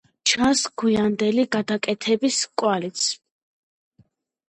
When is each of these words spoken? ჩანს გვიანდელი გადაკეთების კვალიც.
ჩანს 0.29 0.63
გვიანდელი 0.83 1.45
გადაკეთების 1.57 2.43
კვალიც. 2.63 3.07